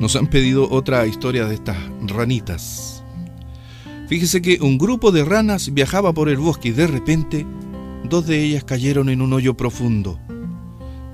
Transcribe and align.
Nos 0.00 0.14
han 0.14 0.26
pedido 0.26 0.70
otra 0.70 1.06
historia 1.06 1.46
de 1.46 1.54
estas 1.54 1.78
ranitas. 2.02 3.02
Fíjese 4.08 4.42
que 4.42 4.58
un 4.60 4.76
grupo 4.76 5.10
de 5.10 5.24
ranas 5.24 5.72
viajaba 5.72 6.12
por 6.12 6.28
el 6.28 6.36
bosque 6.36 6.68
y 6.68 6.72
de 6.72 6.86
repente 6.86 7.46
dos 8.04 8.26
de 8.26 8.42
ellas 8.42 8.62
cayeron 8.62 9.08
en 9.08 9.22
un 9.22 9.32
hoyo 9.32 9.56
profundo. 9.56 10.20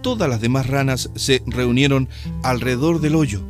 Todas 0.03 0.29
las 0.29 0.41
demás 0.41 0.67
ranas 0.67 1.11
se 1.15 1.43
reunieron 1.47 2.09
alrededor 2.43 3.01
del 3.01 3.15
hoyo. 3.15 3.43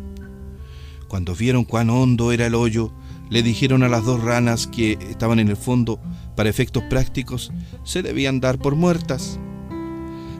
Cuando 1.09 1.35
vieron 1.35 1.65
cuán 1.65 1.89
hondo 1.89 2.31
era 2.31 2.47
el 2.47 2.55
hoyo, 2.55 2.93
le 3.31 3.43
dijeron 3.43 3.83
a 3.83 3.89
las 3.89 4.05
dos 4.05 4.23
ranas 4.23 4.67
que 4.67 4.99
estaban 5.09 5.39
en 5.39 5.49
el 5.49 5.57
fondo, 5.57 5.99
para 6.37 6.51
efectos 6.51 6.83
prácticos, 6.85 7.53
se 7.85 8.03
debían 8.03 8.41
dar 8.41 8.59
por 8.59 8.77
muertas. 8.77 9.41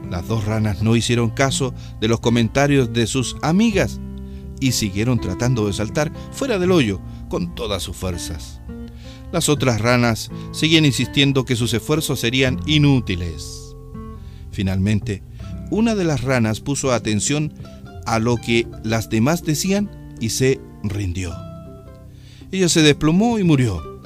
Las 0.09 0.27
dos 0.27 0.45
ranas 0.45 0.83
no 0.83 0.95
hicieron 0.95 1.31
caso 1.31 1.73
de 1.99 2.07
los 2.07 2.19
comentarios 2.19 2.93
de 2.93 3.07
sus 3.07 3.35
amigas 3.41 3.99
y 4.63 4.71
siguieron 4.71 5.19
tratando 5.19 5.67
de 5.67 5.73
saltar 5.73 6.11
fuera 6.31 6.57
del 6.57 6.71
hoyo 6.71 7.01
con 7.27 7.53
todas 7.53 7.83
sus 7.83 7.97
fuerzas. 7.97 8.61
Las 9.33 9.49
otras 9.49 9.81
ranas 9.81 10.31
seguían 10.53 10.85
insistiendo 10.85 11.43
que 11.43 11.57
sus 11.57 11.73
esfuerzos 11.73 12.21
serían 12.21 12.59
inútiles. 12.65 13.75
Finalmente, 14.51 15.21
una 15.69 15.95
de 15.95 16.05
las 16.05 16.21
ranas 16.21 16.61
puso 16.61 16.93
atención 16.93 17.53
a 18.05 18.19
lo 18.19 18.37
que 18.37 18.65
las 18.83 19.09
demás 19.09 19.43
decían 19.43 20.15
y 20.21 20.29
se 20.29 20.61
rindió. 20.83 21.35
Ella 22.51 22.69
se 22.69 22.83
desplomó 22.83 23.39
y 23.39 23.43
murió. 23.43 24.01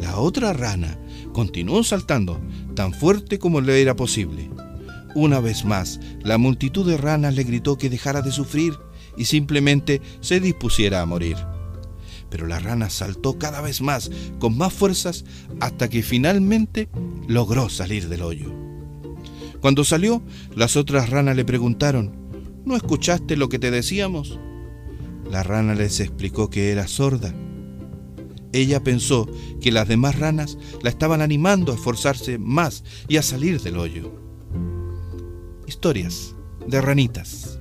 La 0.00 0.16
otra 0.16 0.54
rana 0.54 0.98
continuó 1.34 1.84
saltando 1.84 2.40
tan 2.74 2.94
fuerte 2.94 3.38
como 3.38 3.60
le 3.60 3.82
era 3.82 3.96
posible. 3.96 4.48
Una 5.14 5.38
vez 5.38 5.64
más, 5.64 6.00
la 6.22 6.38
multitud 6.38 6.84
de 6.88 6.96
ranas 6.96 7.34
le 7.34 7.44
gritó 7.44 7.78
que 7.78 7.88
dejara 7.88 8.20
de 8.20 8.32
sufrir 8.32 8.74
y 9.16 9.26
simplemente 9.26 10.02
se 10.20 10.40
dispusiera 10.40 11.00
a 11.00 11.06
morir. 11.06 11.36
Pero 12.30 12.48
la 12.48 12.58
rana 12.58 12.90
saltó 12.90 13.38
cada 13.38 13.60
vez 13.60 13.80
más, 13.80 14.10
con 14.40 14.56
más 14.56 14.72
fuerzas, 14.72 15.24
hasta 15.60 15.88
que 15.88 16.02
finalmente 16.02 16.88
logró 17.28 17.68
salir 17.68 18.08
del 18.08 18.22
hoyo. 18.22 18.52
Cuando 19.60 19.84
salió, 19.84 20.20
las 20.56 20.76
otras 20.76 21.10
ranas 21.10 21.36
le 21.36 21.44
preguntaron, 21.44 22.12
¿no 22.64 22.74
escuchaste 22.74 23.36
lo 23.36 23.48
que 23.48 23.60
te 23.60 23.70
decíamos? 23.70 24.40
La 25.30 25.44
rana 25.44 25.76
les 25.76 26.00
explicó 26.00 26.50
que 26.50 26.72
era 26.72 26.88
sorda. 26.88 27.32
Ella 28.52 28.82
pensó 28.82 29.28
que 29.60 29.72
las 29.72 29.86
demás 29.86 30.18
ranas 30.18 30.58
la 30.82 30.90
estaban 30.90 31.22
animando 31.22 31.70
a 31.70 31.76
esforzarse 31.76 32.36
más 32.38 32.82
y 33.08 33.16
a 33.16 33.22
salir 33.22 33.60
del 33.60 33.78
hoyo. 33.78 34.23
Historias 35.66 36.34
de 36.66 36.80
ranitas. 36.80 37.53